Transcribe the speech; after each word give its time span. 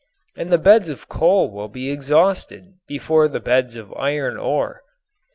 And 0.35 0.51
the 0.51 0.57
beds 0.57 0.89
of 0.89 1.07
coal 1.07 1.51
will 1.51 1.67
be 1.67 1.91
exhausted 1.91 2.73
before 2.87 3.27
the 3.27 3.39
beds 3.39 3.75
of 3.75 3.93
iron 3.93 4.35
ore. 4.35 4.81